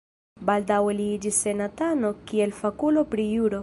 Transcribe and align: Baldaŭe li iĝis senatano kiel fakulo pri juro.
Baldaŭe 0.49 0.95
li 1.01 1.05
iĝis 1.17 1.43
senatano 1.47 2.13
kiel 2.31 2.59
fakulo 2.65 3.09
pri 3.15 3.33
juro. 3.41 3.59